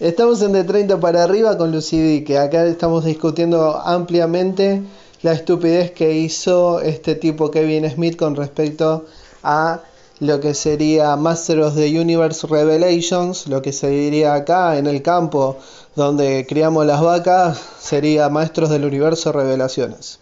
[0.00, 4.82] Estamos en de 30 para arriba con Lucidi, que acá estamos discutiendo ampliamente
[5.20, 9.04] la estupidez que hizo este tipo Kevin Smith con respecto
[9.42, 9.82] a
[10.20, 15.02] lo que sería Master of the Universe Revelations, lo que se diría acá en el
[15.02, 15.58] campo
[15.94, 20.18] donde criamos las vacas, sería Maestros del Universo Revelaciones.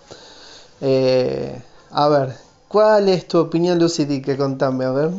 [0.80, 1.56] Eh,
[1.92, 2.34] a ver,
[2.66, 4.22] ¿cuál es tu opinión, Lucidi?
[4.22, 5.10] Que contame, a ver.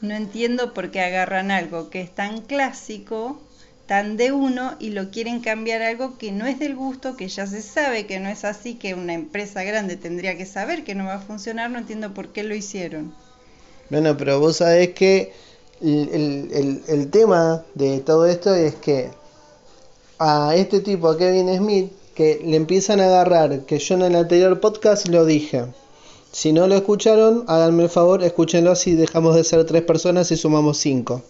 [0.00, 3.38] No entiendo por qué agarran algo que es tan clásico,
[3.86, 7.46] tan de uno, y lo quieren cambiar algo que no es del gusto, que ya
[7.46, 11.04] se sabe que no es así, que una empresa grande tendría que saber que no
[11.04, 11.70] va a funcionar.
[11.70, 13.14] No entiendo por qué lo hicieron.
[13.90, 15.32] Bueno, pero vos sabés que
[15.80, 19.10] el, el, el tema de todo esto es que
[20.18, 24.16] a este tipo, a Kevin Smith, que le empiezan a agarrar, que yo en el
[24.16, 25.66] anterior podcast lo dije.
[26.32, 30.36] Si no lo escucharon, háganme el favor, escúchenlo así dejamos de ser tres personas y
[30.36, 31.22] sumamos cinco.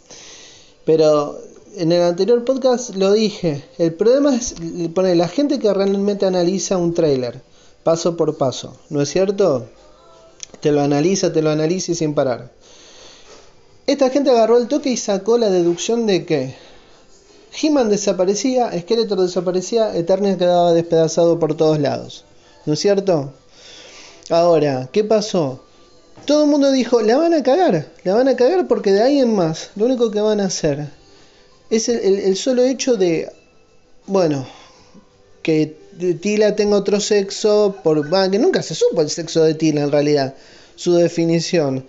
[0.84, 1.38] Pero
[1.76, 3.62] en el anterior podcast lo dije.
[3.76, 7.42] El problema es la gente que realmente analiza un trailer,
[7.82, 9.66] paso por paso, ¿no es cierto?
[10.60, 12.50] Te lo analiza, te lo analiza y sin parar.
[13.86, 16.54] Esta gente agarró el toque y sacó la deducción de que
[17.60, 22.24] He-Man desaparecía, Skeletor desaparecía, Eternia quedaba despedazado por todos lados.
[22.64, 23.32] ¿No es cierto?
[24.30, 25.60] Ahora, ¿qué pasó?
[26.24, 29.20] Todo el mundo dijo, la van a cagar, la van a cagar porque de ahí
[29.20, 30.88] en más, lo único que van a hacer
[31.70, 33.30] es el, solo hecho de,
[34.06, 34.46] bueno,
[35.42, 35.74] que
[36.20, 40.34] Tila tenga otro sexo, por, que nunca se supo el sexo de Tila en realidad,
[40.76, 41.84] su definición.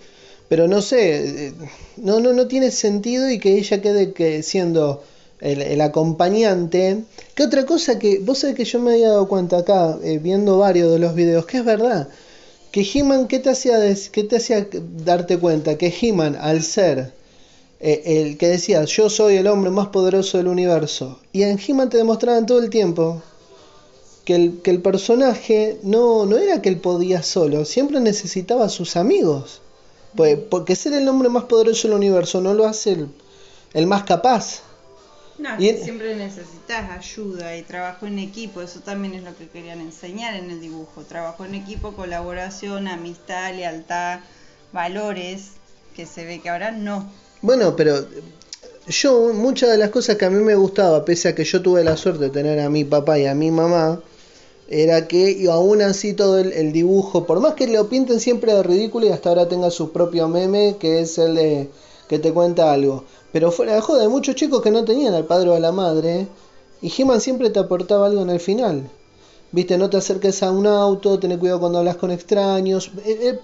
[0.48, 1.52] Pero no sé, eh,
[1.96, 5.02] no, no, no tiene sentido y que ella quede que siendo
[5.40, 7.04] el, acompañante.
[7.34, 10.58] ¿Qué otra cosa que vos sabés que yo me había dado cuenta acá, eh, viendo
[10.58, 12.08] varios de los videos, que es verdad?
[12.72, 13.78] Que He-Man, ¿qué te, hacía
[14.12, 14.66] ¿qué te hacía
[15.04, 15.78] darte cuenta?
[15.78, 17.12] Que He-Man, al ser
[17.80, 21.90] eh, el que decía, yo soy el hombre más poderoso del universo, y en He-Man
[21.90, 23.22] te demostraban todo el tiempo
[24.24, 28.68] que el, que el personaje no, no era que él podía solo, siempre necesitaba a
[28.68, 29.62] sus amigos.
[30.14, 33.08] Pues, porque ser el hombre más poderoso del universo no lo hace el,
[33.74, 34.62] el más capaz.
[35.38, 40.34] No, siempre necesitas ayuda y trabajo en equipo, eso también es lo que querían enseñar
[40.34, 44.18] en el dibujo, trabajo en equipo, colaboración, amistad, lealtad,
[44.72, 45.52] valores,
[45.94, 47.08] que se ve que ahora no.
[47.42, 48.04] Bueno, pero
[48.88, 51.84] yo muchas de las cosas que a mí me gustaba, pese a que yo tuve
[51.84, 54.00] la suerte de tener a mi papá y a mi mamá,
[54.68, 59.06] era que aún así todo el, dibujo, por más que lo pinten siempre de ridículo
[59.06, 61.70] y hasta ahora tenga su propio meme, que es el de
[62.08, 65.26] que te cuenta algo pero fuera de joda, hay muchos chicos que no tenían al
[65.26, 66.28] padre o a la madre.
[66.80, 68.88] Y He-Man siempre te aportaba algo en el final.
[69.52, 72.90] Viste, no te acerques a un auto, ten cuidado cuando hablas con extraños.
[73.04, 73.40] Eh, eh,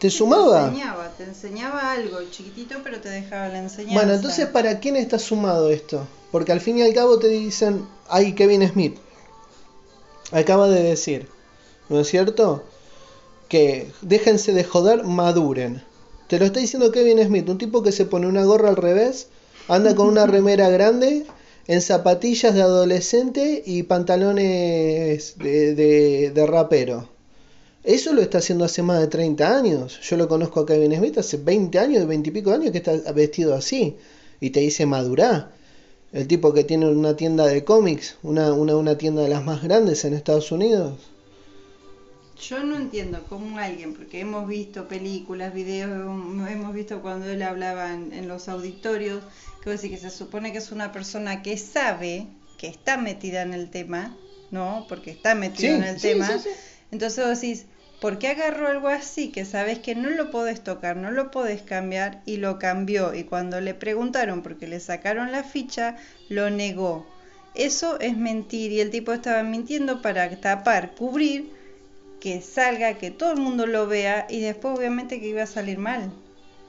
[0.00, 0.62] ¿Te sumaba?
[0.62, 3.94] Te enseñaba, te enseñaba algo, chiquitito, pero te dejaba la enseñanza.
[3.94, 6.06] Bueno, entonces, ¿para quién está sumado esto?
[6.32, 8.96] Porque al fin y al cabo te dicen, ay, Kevin Smith.
[10.32, 11.28] Acaba de decir,
[11.90, 12.64] ¿no es cierto?
[13.50, 15.84] Que déjense de joder, maduren.
[16.28, 19.26] Te lo está diciendo Kevin Smith, un tipo que se pone una gorra al revés,
[19.68, 21.26] anda con una remera grande,
[21.66, 27.09] en zapatillas de adolescente y pantalones de, de, rapero.
[27.82, 30.00] Eso lo está haciendo hace más de 30 años.
[30.02, 32.92] Yo lo conozco a Kevin Smith hace 20 años, 20 y pico años que está
[33.12, 33.96] vestido así.
[34.40, 35.52] Y te dice madurá.
[36.12, 39.62] El tipo que tiene una tienda de cómics, una, una, una tienda de las más
[39.62, 40.94] grandes en Estados Unidos.
[42.40, 47.92] Yo no entiendo cómo alguien, porque hemos visto películas, videos, hemos visto cuando él hablaba
[47.92, 49.22] en, los auditorios,
[49.62, 52.26] que decir que se supone que es una persona que sabe,
[52.56, 54.16] que está metida en el tema,
[54.50, 54.86] ¿no?
[54.88, 56.28] Porque está metida en el tema.
[56.90, 57.66] Entonces vos decís,
[58.00, 61.62] ¿por qué agarró algo así que sabes que no lo podés tocar, no lo podés
[61.62, 63.14] cambiar y lo cambió?
[63.14, 65.96] Y cuando le preguntaron, porque le sacaron la ficha,
[66.28, 67.06] lo negó.
[67.54, 71.50] Eso es mentir y el tipo estaba mintiendo para tapar, cubrir
[72.20, 75.78] que salga, que todo el mundo lo vea y después obviamente que iba a salir
[75.78, 76.12] mal.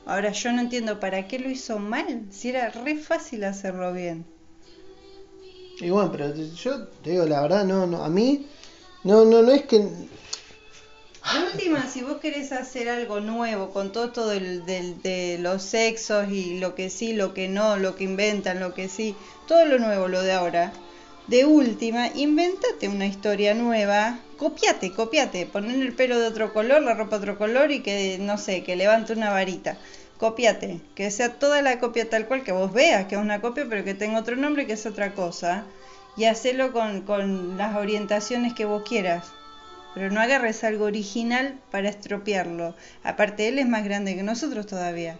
[0.05, 4.25] Ahora yo no entiendo para qué lo hizo mal, si era re fácil hacerlo bien.
[5.79, 8.47] Y bueno, pero yo te digo la verdad, no, no, a mí,
[9.03, 9.87] no, no, no es que...
[11.53, 16.29] Última, si vos querés hacer algo nuevo con todo esto del, del, de los sexos
[16.31, 19.15] y lo que sí, lo que no, lo que inventan, lo que sí,
[19.47, 20.73] todo lo nuevo, lo de ahora,
[21.27, 26.95] de última, invéntate una historia nueva, copiate, copiate, ponen el pelo de otro color, la
[26.95, 29.77] ropa de otro color y que, no sé, que levante una varita.
[30.17, 33.65] Copiate, que sea toda la copia tal cual que vos veas, que es una copia,
[33.69, 35.65] pero que tenga otro nombre, que es otra cosa.
[36.17, 39.27] Y hacelo con, con las orientaciones que vos quieras.
[39.93, 42.75] Pero no agarres algo original para estropearlo.
[43.03, 45.17] Aparte, él es más grande que nosotros todavía.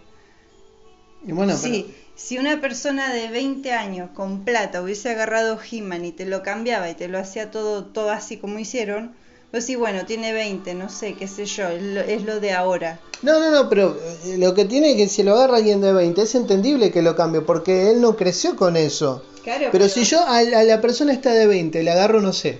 [1.26, 6.12] Y bueno, sí, Si una persona de 20 años con plata hubiese agarrado He-Man y
[6.12, 9.14] te lo cambiaba y te lo hacía todo, todo así como hicieron,
[9.50, 12.52] pues sí, bueno, tiene 20, no sé, qué sé yo, es lo, es lo de
[12.52, 12.98] ahora.
[13.20, 15.92] No, no, no, pero eh, lo que tiene es que si lo agarra alguien de
[15.92, 19.22] 20 es entendible que lo cambie porque él no creció con eso.
[19.42, 22.32] Claro, Pero si yo a la, a la persona está de 20 le agarro, no
[22.32, 22.58] sé,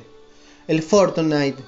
[0.67, 1.63] el Fortnite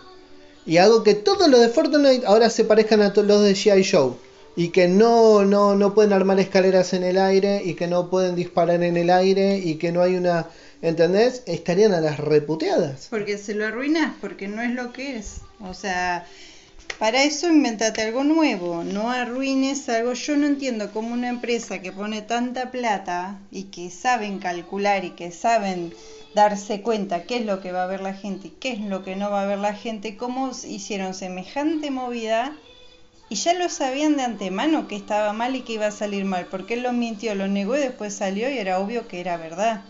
[0.66, 3.84] y hago que todos los de Fortnite ahora se parezcan a todos los de G.I.
[3.84, 4.12] Joe
[4.56, 8.37] y que no, no, no pueden armar escaleras en el aire y que no pueden
[8.37, 10.49] disparar en el aire y que no hay una...
[10.81, 11.43] ¿Entendés?
[11.46, 13.08] Estarían a las reputeadas.
[13.08, 15.40] Porque se lo arruinas, porque no es lo que es.
[15.60, 16.26] O sea,
[16.98, 20.12] para eso inventate algo nuevo, no arruines algo.
[20.12, 25.10] Yo no entiendo cómo una empresa que pone tanta plata y que saben calcular y
[25.10, 25.92] que saben
[26.34, 29.04] darse cuenta qué es lo que va a ver la gente y qué es lo
[29.04, 32.56] que no va a ver la gente, cómo hicieron semejante movida
[33.28, 36.46] y ya lo sabían de antemano que estaba mal y que iba a salir mal,
[36.46, 39.82] porque él lo mintió, lo negó y después salió y era obvio que era verdad.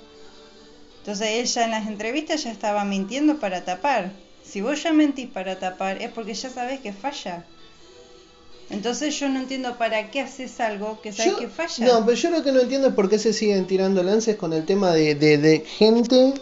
[0.99, 4.24] Entonces él ya en las entrevistas ya estaba mintiendo para tapar.
[4.49, 7.45] Si vos ya mentís para tapar es porque ya sabés que falla.
[8.71, 11.87] Entonces yo no entiendo para qué haces algo que sabes Yo- que falla.
[11.87, 14.53] No, pero yo lo que no entiendo es por qué se siguen tirando lances con
[14.53, 16.35] el tema de, de, de gente.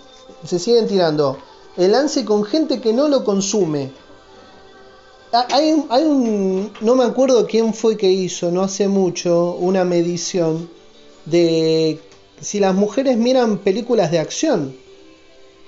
[0.45, 1.39] Se siguen tirando
[1.77, 3.91] el lance con gente que no lo consume.
[5.33, 6.73] Hay, hay un.
[6.81, 10.69] No me acuerdo quién fue que hizo, no hace mucho, una medición
[11.25, 11.99] de
[12.41, 14.77] si las mujeres miran películas de acción.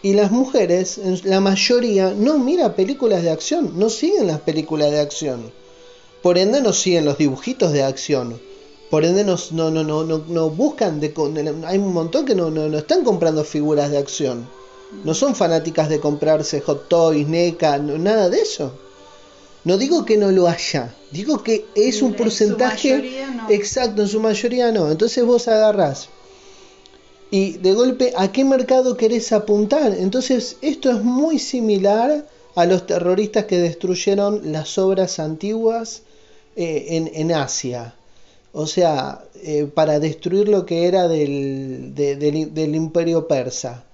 [0.04, 4.90] Y las mujeres, en la mayoría, no mira películas de acción, no siguen las películas
[4.90, 5.50] de acción.
[6.22, 8.38] Por ende no siguen los dibujitos de acción.
[8.90, 12.50] Por ende no, no, no, no, no, buscan, de, con- hay un montón que no,
[12.50, 14.46] no, no están comprando figuras de acción.
[15.04, 18.72] No son fanáticas de comprarse Hot Toys, NECA, no- nada de eso.
[19.64, 23.48] No digo que no lo haya, digo que es un En su porcentaje mayoría no.
[23.48, 24.90] exacto, en su mayoría no.
[24.90, 26.10] Entonces vos agarrás
[27.30, 29.94] y de golpe a qué mercado querés apuntar.
[29.94, 36.02] Entonces esto es muy similar a los terroristas que destruyeron las obras antiguas
[36.56, 37.94] eh, en, Asia.
[38.52, 43.84] O sea, eh, para destruir lo que era del, de- del, del imperio persa.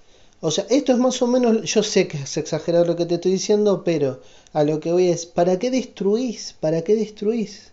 [0.41, 3.15] O sea, esto es más o menos, yo sé que es exagerado lo que te
[3.15, 4.21] estoy diciendo, pero
[4.53, 6.55] a lo que voy es, ¿para qué destruís?
[6.59, 7.71] ¿Para qué destruís?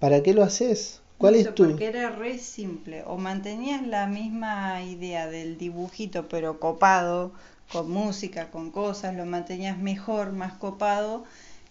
[0.00, 1.00] ¿Para qué lo haces?
[1.18, 1.68] ¿Cuál es tu...?
[1.68, 3.02] Porque era re simple.
[3.06, 7.32] O mantenías la misma idea del dibujito, pero copado,
[7.72, 11.24] con música, con cosas, lo mantenías mejor, más copado,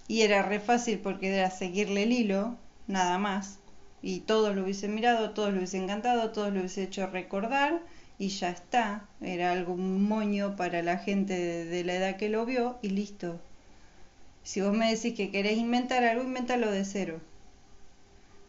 [0.07, 2.55] y era re fácil porque era seguirle el hilo,
[2.87, 3.59] nada más.
[4.01, 7.81] Y todos lo hubiesen mirado, todos lo hubiesen encantado, todos lo hubiesen hecho recordar,
[8.19, 9.05] y ya está.
[9.21, 13.39] Era algo moño para la gente de, la edad que lo vio, y listo.
[14.43, 17.19] Si vos me decís que querés inventar algo, invéntalo de cero.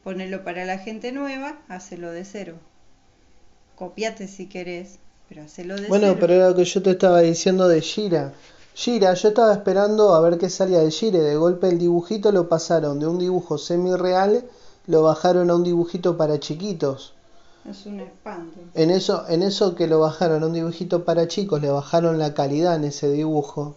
[0.06, 2.54] Ponelo para la gente nueva, hacelo de cero.
[3.74, 6.18] Copiate si querés, pero hacelo de Bueno, cero.
[6.20, 8.32] pero era lo que yo te estaba diciendo de Shira.
[8.76, 11.18] Shira, yo estaba esperando a ver qué salía de Shira.
[11.18, 14.44] y De golpe el dibujito lo pasaron de un dibujo semi-real,
[14.86, 17.12] lo bajaron a un dibujito para chiquitos.
[17.68, 18.60] Es un espanto.
[18.74, 22.32] En eso, en eso que lo bajaron a un dibujito para chicos, le bajaron la
[22.32, 23.74] calidad en ese dibujo.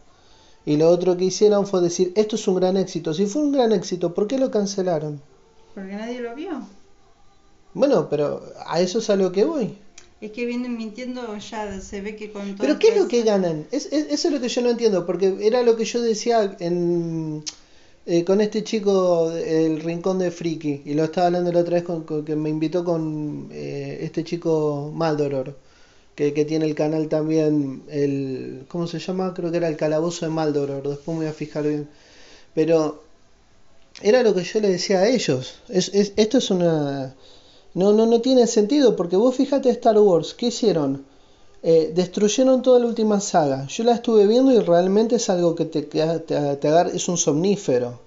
[0.64, 3.16] Y lo otro que hicieron fue decir, esto es un gran éxito.
[3.16, 5.20] Si fue un gran éxito, ¿por qué lo cancelaron?
[5.74, 6.62] Porque nadie lo vio.
[7.74, 9.78] Bueno, pero a eso es a lo que voy.
[10.22, 12.58] Es que vienen mintiendo ya, se ve que con todo.
[12.68, 13.66] Pero ¿qué es lo que ganan?
[13.72, 16.58] Es, es- eso es lo que yo no entiendo, porque era lo que yo decía
[16.60, 17.44] en,
[18.06, 21.84] eh, con este chico, el Rincón de Friki, y lo estaba hablando la otra vez
[21.84, 25.56] con, con- que me invitó con eh, este chico Maldoror,
[26.16, 29.34] que, que tiene el canal también, el ¿cómo se llama?
[29.34, 31.88] Creo que era el Calabozo de Maldoror, después me voy a fijar bien.
[32.56, 33.04] Pero
[34.02, 35.56] era lo que yo le decía a ellos.
[35.70, 37.16] Es, es- esto es una...
[37.76, 41.06] No, no, no tiene sentido, porque vos fíjate Star Wars, ¿qué hicieron?
[41.64, 43.68] Eh, destruyeron toda la última saga.
[43.68, 47.18] Yo la estuve viendo y realmente es algo que te, te, te agarra, es un
[47.18, 48.00] somnífero.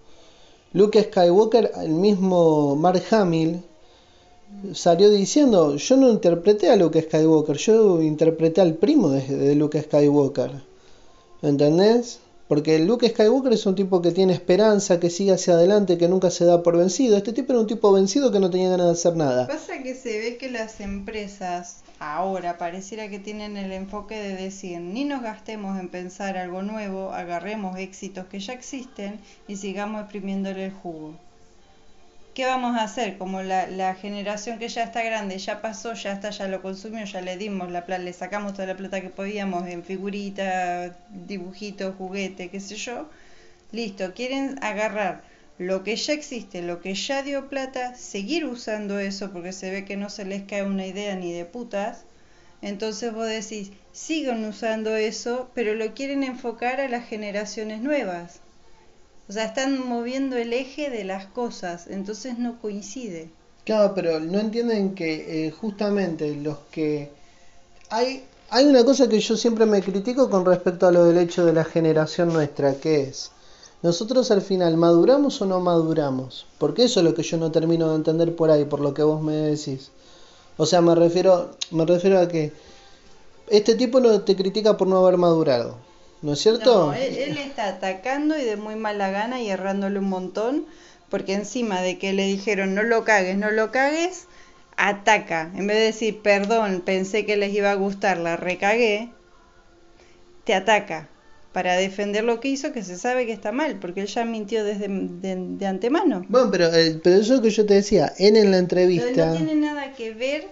[0.75, 3.63] Luke Skywalker, el mismo Mark Hamill,
[4.75, 9.81] salió diciendo, yo no interpreté a Luke Skywalker, yo interpreté al primo de, de Luke
[9.83, 10.51] Skywalker.
[11.43, 12.21] ¿Entendés?
[12.53, 16.31] Porque Luke Skywalker es un tipo que tiene esperanza, que sigue hacia adelante, que nunca
[16.31, 17.17] se da por vencido.
[17.17, 19.47] Este tipo era un tipo vencido que no tenía ganas de hacer nada.
[19.47, 24.81] Pasa que se ve que las empresas ahora pareciera que tienen el enfoque de decir
[24.81, 29.19] ni nos gastemos en pensar algo nuevo, agarremos éxitos que ya existen
[29.49, 31.15] y sigamos exprimiéndole el jugo.
[32.35, 33.17] ¿Qué vamos a hacer?
[33.17, 37.05] Como la, la generación que ya está grande, ya pasó, ya está, ya lo consumió,
[37.07, 41.95] ya le dimos la plata, le sacamos toda la plata que podíamos en figuritas, dibujitos,
[41.97, 43.09] juguete, qué sé yo.
[43.73, 45.25] Listo, quieren agarrar
[45.59, 49.87] lo que ya existe, lo que ya dio plata, seguir usando eso porque se ve
[49.87, 52.05] que no se les cae una idea ni de putas.
[52.63, 58.42] Entonces vos decís, sigan usando eso, pero lo quieren enfocar a las generaciones nuevas.
[59.33, 63.31] O sea, están moviendo el eje de las cosas, entonces no coincide.
[63.65, 67.11] Claro, pero no entienden que eh, justamente los que...
[67.89, 71.47] Hay, hay una cosa que yo siempre me critico con respecto a lo del hecho
[71.47, 73.31] de la generación nuestra, que es,
[73.81, 76.45] nosotros al final, ¿maduramos o no maduramos?
[76.59, 79.03] Porque eso es lo que yo no termino de entender por ahí, por lo que
[79.03, 79.93] vos me decís.
[80.59, 82.53] O sea, me refiero, me refiero a que
[83.49, 85.77] este tipo no te critica por no haber madurado.
[86.23, 86.87] ¿No es cierto?
[86.87, 90.67] No, él, él está atacando y de muy mala gana y errándole un montón,
[91.11, 94.27] porque encima de que le dijeron no lo cagues, no lo cagues,
[94.77, 95.51] ataca.
[95.55, 99.11] En vez de decir perdón, pensé que les iba a gustar, la recagué,
[100.45, 101.09] te ataca
[101.53, 104.65] para defender lo que hizo, que se sabe que está mal, porque él ya mintió
[104.65, 106.25] desde de, de antemano.
[106.29, 109.27] Bueno, pero, eh, pero eso es lo que yo te decía, en, en la entrevista...
[109.27, 110.47] no tiene nada que ver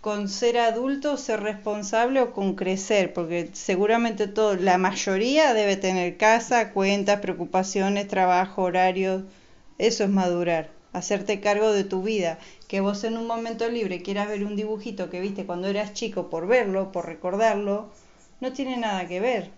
[0.00, 6.16] con ser adulto, ser responsable o con crecer, porque seguramente todo, la mayoría debe tener
[6.16, 9.24] casa, cuentas, preocupaciones, trabajo, horarios.
[9.78, 12.38] Eso es madurar, hacerte cargo de tu vida.
[12.66, 16.30] Que vos en un momento libre quieras ver un dibujito que viste cuando eras chico
[16.30, 17.90] por verlo, por recordarlo,
[18.40, 19.50] no tiene nada que ver.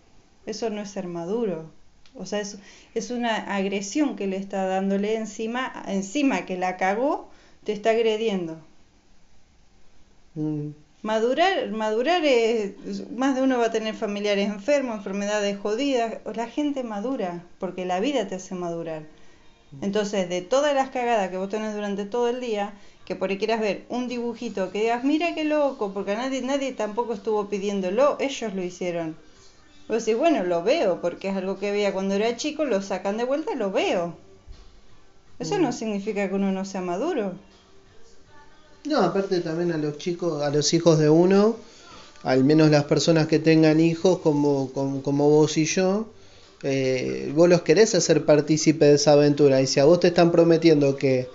[0.46, 1.70] Eso no es ser maduro.
[2.16, 2.58] O sea, es,
[2.94, 7.30] es una agresión que le está dándole encima, encima que la cagó,
[7.64, 8.58] te está agrediendo.
[10.34, 10.70] Mm,
[11.02, 16.84] Madurar, madurar es, más de uno va a tener familiares enfermos, enfermedades jodidas, la gente
[16.84, 19.02] madura, porque la vida te hace madurar.
[19.80, 22.74] Entonces, de todas las cagadas que vos tenés durante todo el día,
[23.04, 26.40] que por ahí quieras ver un dibujito que digas, mira qué loco, porque a nadie,
[26.40, 29.16] nadie tampoco estuvo pidiéndolo, ellos lo hicieron.
[29.88, 33.16] Vos decís, bueno, lo veo, porque es algo que veía cuando era chico, lo sacan
[33.16, 34.14] de vuelta, lo veo.
[35.40, 37.32] Eso no significa que uno no sea maduro.
[38.84, 41.56] No, aparte también a los chicos, a los hijos de uno,
[42.22, 46.06] al menos las personas que tengan hijos como, como, como vos y yo,
[46.62, 49.60] eh, vos los querés hacer partícipe de esa aventura.
[49.60, 51.28] Y si a vos te están prometiendo que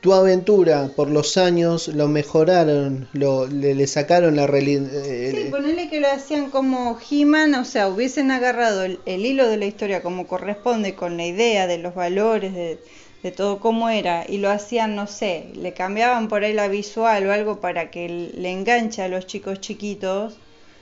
[0.00, 4.90] tu aventura por los años lo mejoraron, lo, le, le sacaron la realidad...
[4.92, 9.56] Sí, ponele que lo hacían como He-Man, o sea, hubiesen agarrado el, el hilo de
[9.56, 12.78] la historia como corresponde, con la idea de los valores, de,
[13.24, 17.26] de todo cómo era, y lo hacían, no sé, le cambiaban por ahí la visual
[17.26, 20.34] o algo para que le enganche a los chicos chiquitos.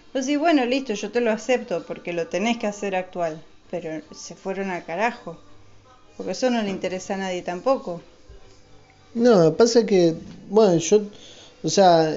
[0.08, 4.34] Entonces, bueno, listo, yo te lo acepto porque lo tenés que hacer actual, pero se
[4.34, 5.38] fueron al carajo,
[6.16, 8.00] porque eso no le interesa a nadie tampoco.
[9.14, 10.16] No, pasa que,
[10.48, 11.02] bueno, yo,
[11.62, 12.12] o sea,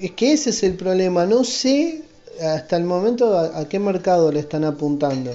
[0.00, 1.24] es que ese es el problema.
[1.24, 2.02] No sé
[2.40, 5.30] hasta el momento a, a qué mercado le están apuntando.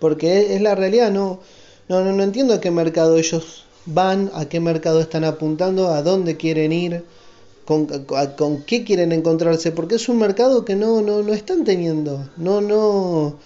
[0.00, 1.40] Porque es, es la realidad, no,
[1.88, 6.02] no, no, no entiendo a qué mercado ellos van, a qué mercado están apuntando, a
[6.02, 7.04] dónde quieren ir,
[7.66, 11.64] con, a- con qué quieren encontrarse, porque es un mercado que no, no, no están
[11.64, 13.38] teniendo, no, no,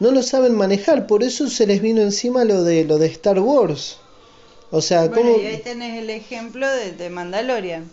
[0.00, 3.38] no lo saben manejar, por eso se les vino encima lo de lo de Star
[3.40, 3.98] Wars.
[4.70, 5.38] O sea, Bueno, ¿cómo?
[5.38, 7.90] y ahí tenés el ejemplo de, de Mandalorian.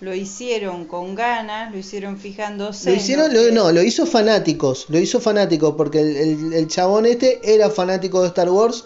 [0.00, 2.90] Lo hicieron con ganas, lo hicieron fijándose.
[2.90, 6.68] Lo hicieron, lo lo- no, lo hizo fanáticos, lo hizo fanáticos, porque el, el- el
[6.68, 8.84] chabón este era fanático de Star Wars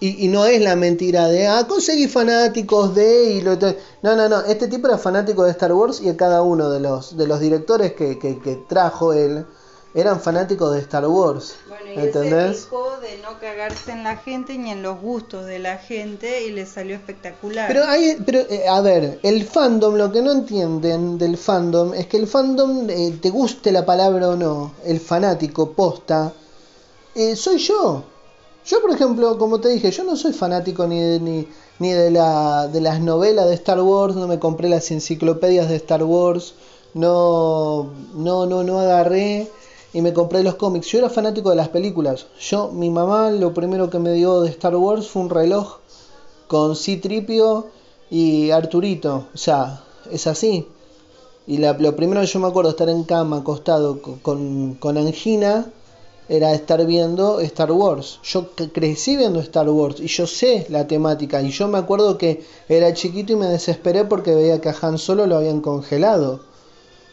[0.00, 3.78] y, y no es la mentira de, ah, conseguí fanáticos de, y lo te-".
[4.02, 7.16] no, no, no, este tipo era fanático de Star Wars y cada uno de los,
[7.16, 9.44] de los directores que, que, que trajo él
[9.96, 12.64] eran fanáticos de Star Wars, Bueno, y él se ¿entendés?
[12.64, 16.50] fijó de no cagarse en la gente ni en los gustos de la gente y
[16.50, 17.68] le salió espectacular.
[17.68, 22.08] Pero hay, pero eh, a ver, el fandom, lo que no entienden del fandom es
[22.08, 26.32] que el fandom, eh, te guste la palabra o no, el fanático posta,
[27.14, 28.02] eh, soy yo.
[28.64, 31.46] Yo, por ejemplo, como te dije, yo no soy fanático ni de, ni,
[31.78, 35.76] ni de, la, de las novelas de Star Wars, no me compré las enciclopedias de
[35.76, 36.54] Star Wars,
[36.94, 39.48] no, no, no, no agarré
[39.92, 40.86] y me compré los cómics.
[40.88, 42.26] Yo era fanático de las películas.
[42.40, 45.78] Yo, mi mamá, lo primero que me dio de Star Wars fue un reloj
[46.48, 47.66] con C-Tripio
[48.10, 49.26] y Arturito.
[49.34, 50.66] O sea, es así.
[51.46, 54.96] Y la- lo primero que yo me acuerdo estar en cama, acostado co- con, con
[54.98, 55.70] angina,
[56.28, 58.18] era estar viendo Star Wars.
[58.22, 61.42] Yo crecí viendo Star Wars y yo sé la temática.
[61.42, 64.98] Y yo me acuerdo que era chiquito y me desesperé porque veía que a Han
[64.98, 66.40] Solo lo habían congelado.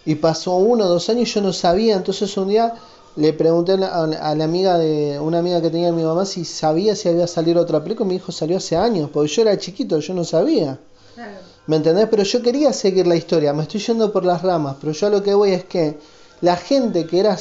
[0.05, 1.95] Y pasó uno o dos años y yo no sabía.
[1.95, 2.73] Entonces un día
[3.17, 7.09] le pregunté a la, amiga de una amiga que tenía mi mamá si sabía si
[7.09, 8.05] había salido otra película.
[8.05, 10.79] Y me dijo salió hace años, porque yo era chiquito, yo no sabía.
[11.15, 11.51] Claro.
[11.67, 12.07] ¿Me entendés?
[12.09, 15.09] Pero yo quería seguir la historia, me estoy yendo por las ramas, pero yo a
[15.11, 15.97] lo que voy es que
[16.41, 17.37] la gente que era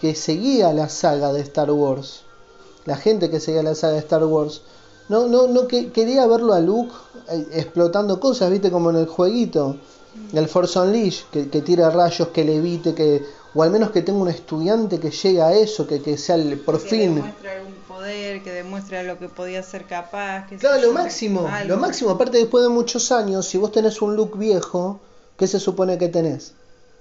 [0.00, 2.22] que seguía la saga de Star Wars,
[2.84, 4.62] la gente que seguía la saga de Star Wars,
[5.08, 6.92] No, no, no que, quería verlo a Luke
[7.28, 9.76] eh, explotando cosas, viste, como en el jueguito.
[10.32, 13.22] El Force Unleashed, que, que tira rayos, que levite, que
[13.54, 16.58] o al menos que tenga un estudiante que llegue a eso, que, que sea el,
[16.58, 17.14] por que fin.
[17.16, 20.46] demuestre algún poder, que demuestre lo que podía ser capaz.
[20.46, 24.16] Que Claro, lo máximo, lo máximo, aparte después de muchos años, si vos tenés un
[24.16, 25.00] look viejo,
[25.38, 26.52] ¿qué se supone que tenés?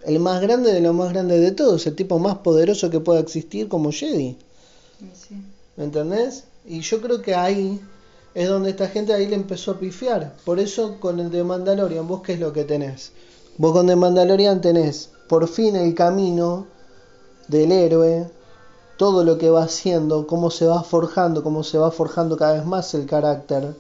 [0.06, 3.20] El más grande de lo más grande de todos, el tipo más poderoso que pueda
[3.20, 4.38] existir como Jedi.
[5.14, 5.36] Sí.
[5.76, 6.46] ¿Me entendés?
[6.66, 7.82] Y yo creo que ahí
[8.36, 10.36] es donde esta gente ahí le empezó a pifiar.
[10.46, 13.12] Por eso con el de Mandalorian, vos qué es lo que tenés.
[13.58, 16.68] Vos con The Mandalorian tenés por fin el camino
[17.48, 18.30] del héroe,
[18.98, 22.66] todo lo que va haciendo, cómo se va forjando, cómo se va forjando cada vez
[22.66, 23.76] más el carácter,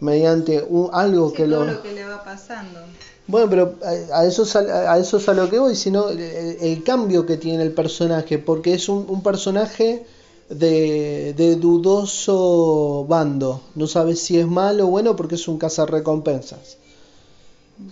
[0.00, 1.72] mediante un, algo Sí, que todo lo...
[1.72, 2.80] lo que le va pasando.
[3.28, 3.74] Bueno, pero
[4.12, 7.62] a, eso es a, eso es lo que voy, sino el, el cambio que tiene
[7.64, 10.06] el personaje, porque es un, personaje
[10.48, 13.62] de, de dudoso bando.
[13.74, 16.78] No sabes si es malo o bueno porque es un cazarrecompensas.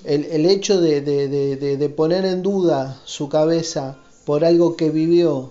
[0.04, 5.50] El, el hecho de, de, de poner en duda su cabeza por algo que vivió,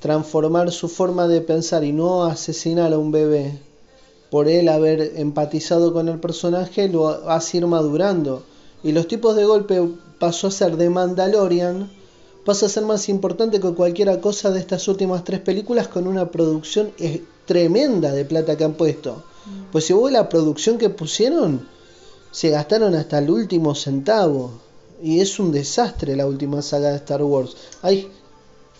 [0.00, 3.58] transformar su forma de pensar y no asesinar a un bebé,
[4.30, 8.42] por él haber empatizado con el personaje, lo hace ir madurando.
[8.84, 9.80] Y los tipos de golpe
[10.20, 11.90] pasó a ser de Mandalorian,
[12.44, 16.30] pasa a ser más importante que cualquier cosa de estas últimas tres películas con una
[16.30, 16.92] producción
[17.46, 19.24] tremenda de plata que han puesto.
[19.72, 21.66] Pues si vos la producción que pusieron,
[22.30, 24.52] se gastaron hasta el último centavo.
[25.02, 27.56] Y es un desastre la última saga de Star Wars.
[27.82, 28.10] Hay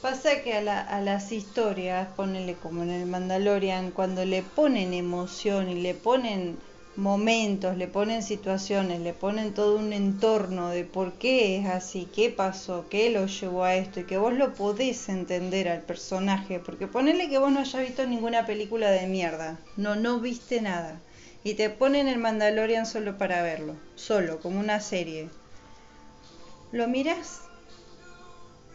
[0.01, 4.93] Pasa que a, la- a las historias, ponele como en el Mandalorian, cuando le ponen
[4.93, 6.57] emoción y le ponen
[6.97, 12.31] momentos, le ponen situaciones, le ponen todo un entorno de por qué es así, qué
[12.31, 16.87] pasó, qué lo llevó a esto y que vos lo podés entender al personaje, porque
[16.87, 21.01] ponele que vos no hayas visto ninguna película de mierda, no, no viste nada,
[21.43, 25.29] y te ponen el Mandalorian solo para verlo, solo, como una serie.
[26.71, 27.43] ¿Lo miras?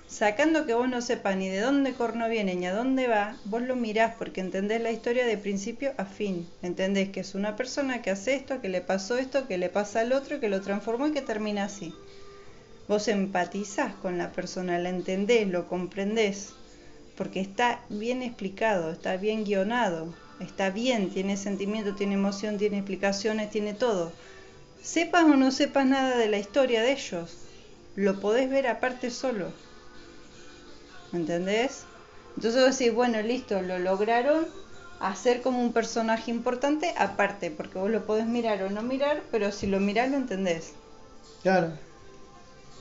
[0.10, 3.62] Sacando que vos no sepas ni de dónde corno viene ni a dónde va, vos
[3.62, 6.48] lo mirás porque entendés la historia de principio a fin.
[6.64, 10.00] Entendés que es una persona que hace esto, que le pasó esto, que le pasa
[10.00, 11.94] al otro, que lo transformó y que termina así.
[12.88, 16.54] Vos empatizás con la persona, la entendés, lo comprendés,
[17.16, 23.52] porque está bien explicado, está bien guionado, está bien, tiene sentimiento, tiene emoción, tiene explicaciones,
[23.52, 24.12] tiene todo.
[24.82, 27.38] Sepas o no sepas nada de la historia de ellos,
[27.96, 29.69] lo podés ver aparte solo.
[31.12, 31.84] ¿Me entendés?
[32.36, 34.48] Entonces vos decís, bueno, listo, lo lograron
[35.00, 39.52] hacer como un personaje importante aparte, porque vos lo podés mirar o no mirar, pero
[39.52, 40.72] si lo mirás lo entendés.
[41.42, 41.72] Claro.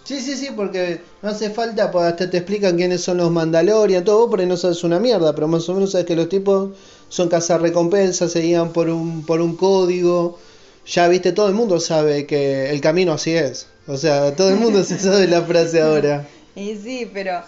[0.04, 4.04] Sí, sí, sí, porque no hace falta, pues hasta te explican quiénes son los Mandalorian,
[4.04, 6.70] todo, por ahí no sabes una mierda, pero más o menos sabes que los tipos
[7.08, 10.38] son cazarrecompensas, se guían por un, por un código.
[10.86, 13.66] Ya viste, todo el mundo sabe que el camino así es.
[13.86, 16.26] O sea, todo el mundo se sabe la frase ahora.
[16.56, 17.40] Y sí, pero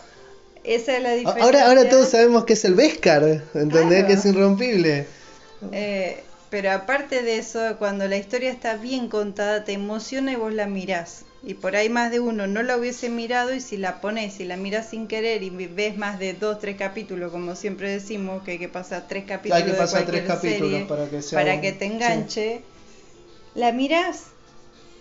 [0.65, 1.45] esa es la diferencia.
[1.45, 3.23] Ahora, ahora todos sabemos que es el Beskar,
[3.55, 4.05] ¿entendés?
[4.05, 4.07] Claro.
[4.07, 5.07] Que es irrompible.
[5.73, 10.53] Eh, pero aparte de eso, cuando la historia está bien contada, te emociona y vos
[10.53, 11.25] la mirás.
[11.43, 14.45] Y por ahí más de uno no la hubiese mirado y si la pones, si
[14.45, 18.53] la miras sin querer y ves más de dos, tres capítulos, como siempre decimos, que
[18.53, 21.39] hay que pasar tres capítulos Hay que de cualquier tres capítulos serie para que sea
[21.39, 21.93] para un- que te sí.
[21.93, 22.63] enganche,
[23.55, 24.25] la mirás.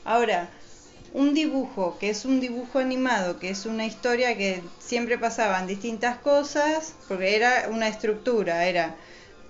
[0.05, 0.49] Ahora,
[1.13, 6.17] un dibujo, que es un dibujo animado, que es una historia que siempre pasaban distintas
[6.17, 8.95] cosas, porque era una estructura, era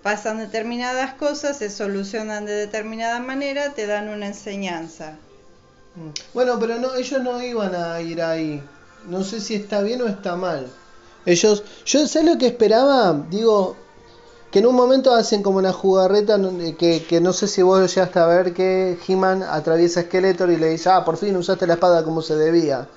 [0.02, 5.17] pasan determinadas cosas, se solucionan de determinada manera, te dan una enseñanza.
[5.95, 6.10] Mm.
[6.34, 8.63] Bueno, pero no, ellos no iban a ir ahí.
[9.08, 10.67] No sé si está bien o está mal.
[11.26, 13.76] Ellos, yo sé lo que esperaba, digo,
[14.52, 17.94] que en un momento hacen como una jugarreta eh, que, que no sé si vos
[17.94, 21.68] llegaste a ver que He-Man atraviesa a Skeletor y le dice, ah, por fin usaste
[21.68, 22.88] la espada como se debía.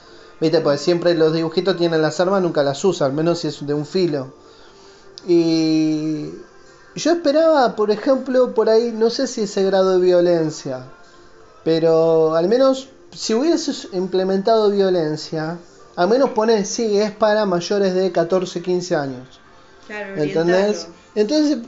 [0.40, 3.64] Viste, pues siempre los dibujitos tienen las armas, nunca las usa, al menos si es
[3.64, 4.32] de un filo.
[5.26, 6.30] Y
[6.96, 10.86] yo esperaba, por ejemplo, por ahí, no sé si ese grado de violencia,
[11.64, 15.58] pero al menos si hubieses implementado violencia,
[15.96, 19.40] al menos poner, sí, es para mayores de 14, 15 años.
[19.86, 20.88] Claro, ¿Entendés?
[21.14, 21.58] Entonces,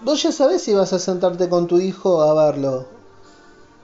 [0.00, 2.86] vos ya sabés si vas a sentarte con tu hijo a verlo.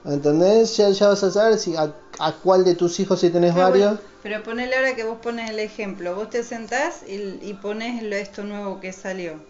[0.05, 0.77] ¿Entendés?
[0.77, 3.99] Ya, ya vas a saber si a, a cuál de tus hijos, si tenés varios.
[4.21, 8.15] pero ponele ahora que vos pones el ejemplo, vos te sentás y, y pones lo,
[8.15, 9.45] esto nuevo que salió.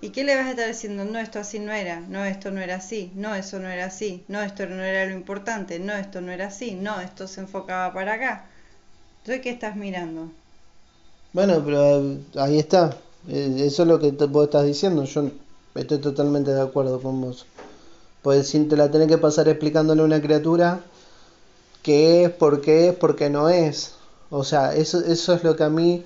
[0.00, 1.04] ¿Y qué le vas a estar diciendo?
[1.04, 4.24] No, esto así no era, no, esto no era así, no, eso no era así,
[4.28, 7.92] no, esto no era lo importante, no, esto no era así, no, esto se enfocaba
[7.92, 8.50] para acá.
[9.20, 10.32] Entonces, ¿qué estás mirando?
[11.32, 12.96] Bueno, pero eh, ahí está.
[13.28, 15.04] Eh, Eso es lo que vos estás diciendo.
[15.04, 15.30] Yo
[15.74, 17.44] Estoy totalmente de acuerdo con vos.
[18.22, 20.80] Pues si te la tenés que pasar explicándole a una criatura
[21.82, 23.94] qué es, por qué es, por qué no es.
[24.30, 26.02] O sea, eso, eso es lo que a mí...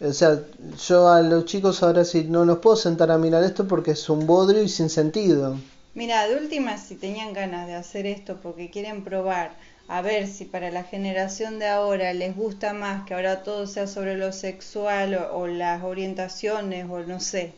[0.00, 0.42] O sea,
[0.86, 4.08] yo a los chicos ahora sí no los puedo sentar a mirar esto porque es
[4.10, 5.56] un bodrio y sin sentido.
[5.94, 9.56] Mira, de última, si tenían ganas de hacer esto porque quieren probar
[9.88, 13.86] a ver si para la generación de ahora les gusta más que ahora todo sea
[13.86, 17.52] sobre lo sexual o, las orientaciones o no sé.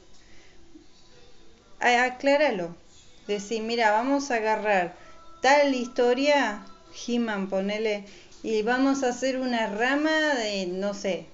[1.78, 2.74] Acláralo.
[3.26, 4.96] Decir, mira, vamos a agarrar
[5.40, 6.64] tal historia,
[7.06, 8.04] He-Man, ponele,
[8.42, 11.26] y vamos a hacer una rama de, no sé,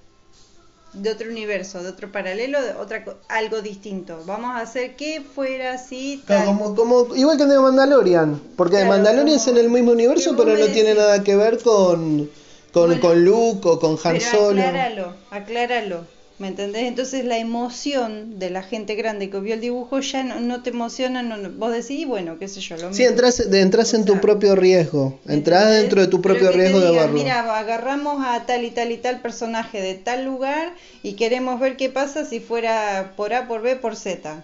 [0.93, 4.19] de otro universo, de otro paralelo, de otra algo distinto.
[4.25, 6.23] Vamos a hacer que fuera así.
[6.27, 10.35] como, como, igual que en The Mandalorian, porque The Mandalorian es en el mismo universo,
[10.37, 12.29] pero no tiene nada que ver con,
[12.71, 14.61] con, con Luke o con Han Solo.
[14.61, 16.22] Acláralo, acláralo.
[16.43, 16.83] ¿Me entendés?
[16.83, 21.23] Entonces la emoción de la gente grande que vio el dibujo ya no, te emociona,
[21.23, 22.75] no, vos decís, bueno, qué sé yo.
[22.75, 26.97] Lo sí, entras, entras en tu propio riesgo, entras dentro de tu propio riesgo de
[26.97, 27.13] barro.
[27.13, 31.77] Mira, agarramos a tal y tal y tal personaje de tal lugar y queremos ver
[31.77, 34.43] qué pasa si fuera por A, por B, por Z.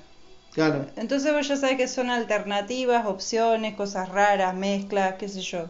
[0.54, 0.86] Claro.
[0.96, 5.66] Entonces vos ya sabés que son alternativas, opciones, cosas raras, mezclas, qué sé yo.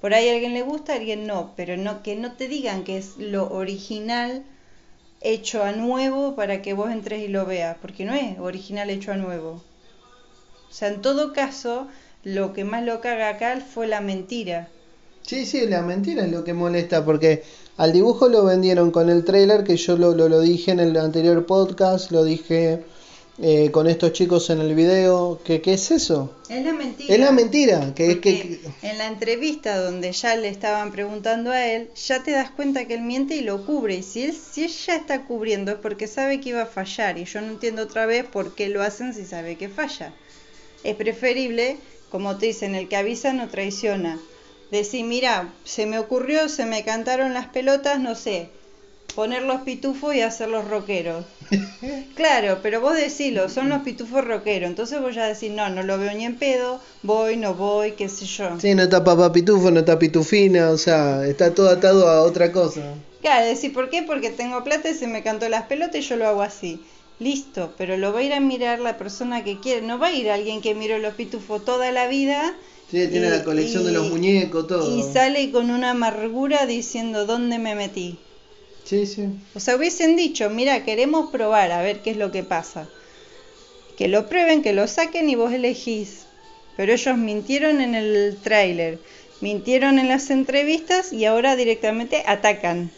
[0.00, 2.82] Por ahí a alguien le gusta, a alguien no, pero no que no te digan
[2.82, 4.42] que es lo original
[5.20, 9.12] hecho a nuevo para que vos entres y lo veas, porque no es original hecho
[9.12, 9.62] a nuevo.
[10.68, 11.88] O sea, en todo caso,
[12.24, 14.68] lo que más lo caga acá fue la mentira.
[15.22, 17.42] Sí, sí, la mentira es lo que molesta, porque
[17.76, 20.96] al dibujo lo vendieron con el trailer, que yo lo, lo, lo dije en el
[20.96, 22.82] anterior podcast, lo dije
[23.42, 25.40] eh, con estos chicos en el video.
[25.44, 26.36] ¿Qué, ¿Qué es eso?
[26.48, 27.14] Es la mentira.
[27.14, 27.94] Es la mentira.
[27.94, 28.60] Que.
[28.82, 32.94] En la entrevista donde ya le estaban preguntando a él, ya te das cuenta que
[32.94, 33.96] él miente y lo cubre.
[33.96, 37.16] Y si él, si él ya está cubriendo es porque sabe que iba a fallar.
[37.16, 40.12] Y yo no entiendo otra vez por qué lo hacen si sabe que falla.
[40.84, 41.78] Es preferible,
[42.10, 44.18] como te dicen, el que avisa no traiciona.
[44.70, 48.50] Decir, mira, se me ocurrió, se me cantaron las pelotas, no sé
[49.12, 51.24] poner los pitufos y hacer los rockeros.
[52.14, 54.68] claro, pero vos decilo, son los pitufos rockeros.
[54.68, 58.08] Entonces vos ya decís, no, no lo veo ni en pedo, voy, no voy, qué
[58.08, 58.60] sé yo.
[58.60, 62.52] Sí, no está papá pitufo, no está pitufina, o sea, está todo atado a otra
[62.52, 62.82] cosa.
[63.20, 64.02] Claro, decir, ¿por qué?
[64.02, 66.80] Porque tengo plata y se me cantó las pelotas y yo lo hago así.
[67.18, 69.82] Listo, pero lo va a ir a mirar la persona que quiere.
[69.82, 72.54] No va a ir alguien que miró los pitufos toda la vida
[72.90, 74.98] Sí, tiene la colección de los muñecos, todo.
[74.98, 78.18] Y sale con una amargura diciendo, ¿dónde me metí?
[78.90, 79.28] Sí, sí.
[79.54, 82.88] O sea, hubiesen dicho, mira, queremos probar a ver qué es lo que pasa.
[83.96, 86.24] Que lo prueben, que lo saquen y vos elegís.
[86.76, 88.98] Pero ellos mintieron en el tráiler,
[89.40, 92.90] mintieron en las entrevistas y ahora directamente atacan.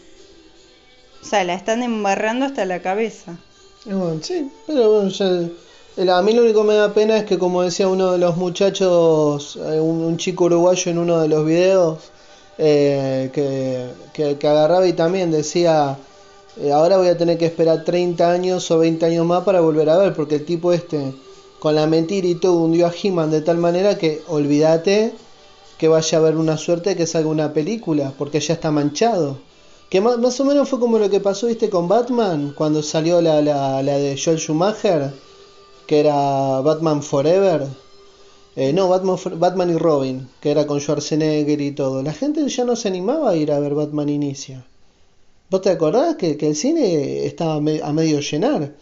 [1.20, 3.37] O sea, la están embarrando hasta la cabeza.
[3.85, 6.16] Bueno, sí, pero bueno, ya...
[6.16, 8.38] A mí lo único que me da pena es que, como decía uno de los
[8.38, 11.98] muchachos, eh, un chico uruguayo en uno de los videos,
[12.58, 15.98] eh, que, que, agarraba y también decía,
[16.60, 19.88] eh, ahora voy a tener que esperar 30 años o 20 años más para volver
[19.88, 21.14] a ver, porque el tipo este,
[21.58, 25.14] con la mentira y todo, hundió a He-Man de tal manera que olvídate
[25.78, 29.38] que vaya a haber una suerte que salga una película, porque ya está manchado.
[29.88, 33.20] Que más, más, o menos fue como lo que pasó, viste, con Batman, cuando salió
[33.20, 35.12] la, la, la de Joel Schumacher,
[35.86, 37.66] que era Batman Forever
[38.54, 42.02] eh, no, Batman, Batman y Robin, que era con Schwarzenegger y todo.
[42.02, 44.64] La gente ya no se animaba a ir a ver Batman Inicia.
[45.50, 48.74] ¿Vos te acordás que, que el cine estaba a medio llenar?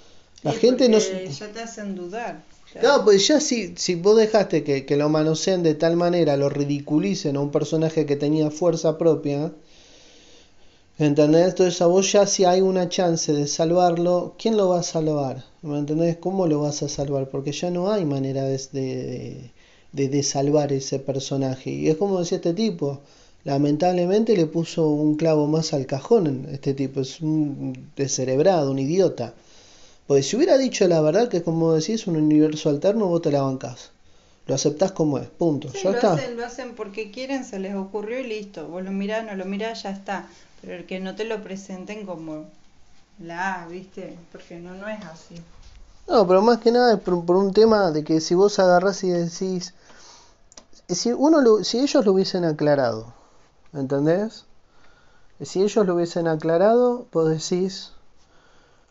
[0.42, 0.98] La gente no...
[0.98, 2.42] Ya te hacen dudar.
[2.82, 6.48] No, pues ya si, si vos dejaste que, que lo manoseen de tal manera, lo
[6.48, 9.52] ridiculicen a un personaje que tenía fuerza propia,
[10.98, 11.48] ¿entendés?
[11.48, 15.44] Entonces a vos ya si hay una chance de salvarlo, ¿quién lo va a salvar?
[15.62, 16.18] ¿Me entendés?
[16.18, 17.28] ¿Cómo lo vas a salvar?
[17.28, 19.50] Porque ya no hay manera de de,
[20.22, 21.70] salvar ese personaje.
[21.70, 23.00] Y es como decía este tipo,
[23.44, 29.34] lamentablemente le puso un clavo más al cajón este tipo, es un descerebrado, un idiota.
[30.06, 33.42] Porque si hubiera dicho la verdad, que como decís, un universo alterno, vos te la
[33.42, 33.90] bancás.
[34.46, 35.72] Lo aceptás como es, punto.
[35.72, 36.12] ya lo está.
[36.14, 38.66] Hacen, lo hacen porque quieren, se les ocurrió y listo.
[38.66, 40.28] Vos lo mirás, no lo mirás, ya está.
[40.60, 42.46] Pero el que no te lo presenten como
[43.20, 44.16] la ¿viste?
[44.32, 45.36] Porque no, no es así.
[46.08, 49.04] No, pero más que nada es por, por un tema de que si vos agarrás
[49.04, 49.74] y decís,
[50.88, 53.12] si, uno si ellos lo hubiesen aclarado,
[53.72, 54.44] ¿entendés?
[55.42, 57.92] Si ellos lo hubiesen aclarado, vos decís,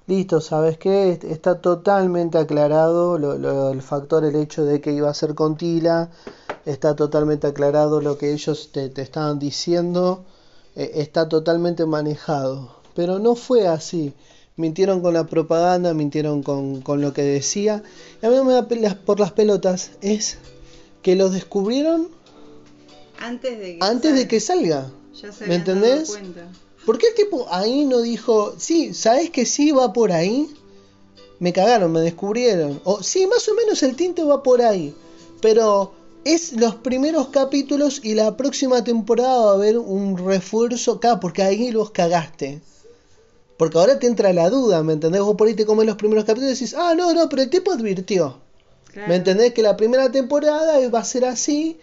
[0.08, 1.20] listo, ¿sabes qué?
[1.24, 6.10] Está totalmente aclarado lo, el factor, el hecho de que iba a ser con Tila,
[6.66, 10.24] está totalmente aclarado lo que ellos te, te estaban diciendo,
[10.76, 12.72] e, está totalmente manejado.
[12.96, 14.14] Pero no fue así.
[14.60, 17.82] Mintieron con la propaganda, mintieron con, con lo que decía.
[18.22, 20.38] Y a mí me da pelas por las pelotas es
[21.02, 22.10] que lo descubrieron
[23.20, 24.28] Antes de que, antes de salga.
[24.28, 24.92] que salga.
[25.22, 26.10] Ya se ¿Me dado entendés?
[26.10, 26.48] cuenta.
[26.86, 30.50] ¿Por qué el tipo ahí no dijo, sí, sabes que sí va por ahí?
[31.40, 32.82] Me cagaron, me descubrieron.
[32.84, 34.94] O sí, más o menos el tinte va por ahí.
[35.42, 35.94] Pero
[36.26, 41.44] es los primeros capítulos y la próxima temporada va a haber un refuerzo acá, porque
[41.44, 42.62] ahí los cagaste.
[43.60, 45.22] Porque ahora te entra la duda, ¿me entendés?
[45.22, 47.50] Vos por ahí te comes los primeros capítulos y decís, ah, no, no, pero el
[47.50, 48.38] tipo advirtió.
[48.94, 49.10] Claro.
[49.10, 49.54] ¿Me entendés?
[49.54, 51.78] Que la primera temporada va a ser así.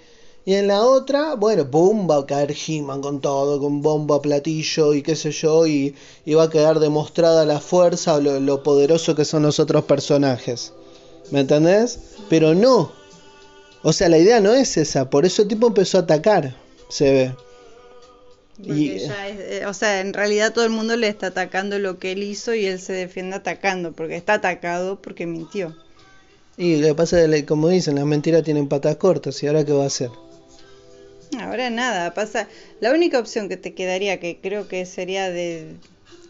[0.46, 4.94] Y en la otra, bueno, boom, va a caer He-Man con todo, con bomba, platillo
[4.94, 5.66] y qué sé yo.
[5.66, 9.60] Y, y va a quedar demostrada la fuerza o lo, lo poderoso que son los
[9.60, 10.72] otros personajes.
[11.30, 11.98] ¿Me entendés?
[12.30, 12.90] Pero no.
[13.82, 15.10] O sea, la idea no es esa.
[15.10, 16.56] Por eso el tipo empezó a atacar.
[16.88, 17.45] Se ve.
[18.56, 21.78] Porque Y- ya es- eh, o sea, en realidad todo el mundo le está atacando
[21.78, 25.74] lo que él hizo y él se defiende atacando, porque está atacado porque mintió.
[26.56, 29.42] Y lo que pasa es que, como dicen, las mentiras tienen patas cortas.
[29.42, 30.10] ¿Y ahora qué va a hacer?
[31.38, 32.48] Ahora nada, pasa.
[32.80, 35.74] La única opción que te quedaría, que creo que sería de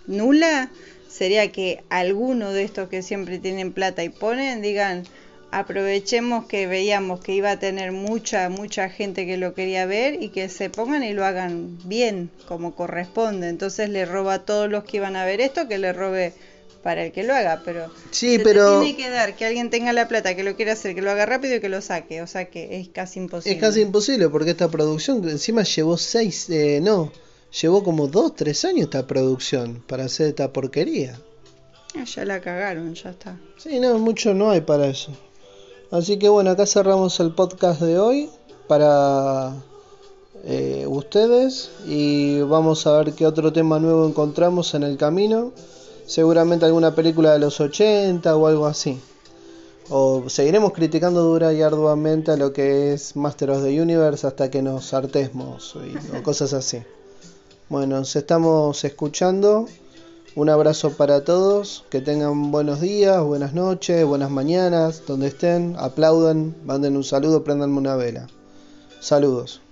[0.07, 0.71] nula,
[1.09, 5.05] sería que alguno de estos que siempre tienen plata y ponen digan,
[5.51, 10.29] aprovechemos que veíamos que iba a tener mucha, mucha gente que lo quería ver y
[10.31, 13.49] que se pongan y lo hagan bien, como corresponde.
[13.49, 16.33] Entonces le roba a todos los que iban a ver esto, que le robe
[16.83, 20.07] para el que lo haga, pero Sí, pero- tiene que dar que alguien tenga la
[20.07, 22.45] plata, que lo quiera hacer, que lo haga rápido y que lo saque, o sea
[22.49, 23.57] que es casi imposible.
[23.57, 27.11] Es casi imposible porque esta producción encima llevó seis, eh, no,
[27.61, 31.19] llevó como dos, tres años esta producción para hacer esta porquería.
[31.97, 33.37] Ah, Ya la cagaron, ya está.
[33.57, 35.11] Sí, no, mucho no hay para eso.
[35.91, 38.29] Así que bueno, acá cerramos el podcast de hoy
[38.67, 39.55] para
[40.45, 45.53] eh, ustedes y vamos a ver qué otro tema nuevo encontramos en el camino.
[46.07, 49.01] Seguramente alguna película de los 80 o algo así.
[49.89, 54.51] O seguiremos criticando dura y arduamente a lo que es Master of the Universe hasta
[54.51, 56.83] que nos hartemos o cosas así.
[57.69, 59.67] Bueno, nos estamos escuchando.
[60.37, 66.55] Un abrazo para todos, que tengan buenos días, buenas noches, buenas mañanas, donde estén, aplaudan,
[66.67, 68.27] manden un saludo, prendanme una vela.
[69.01, 69.63] Saludos.